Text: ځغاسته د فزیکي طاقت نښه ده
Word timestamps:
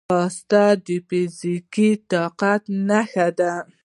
ځغاسته 0.07 0.63
د 0.85 0.87
فزیکي 1.07 1.89
طاقت 2.11 2.63
نښه 2.87 3.27
ده 3.39 3.53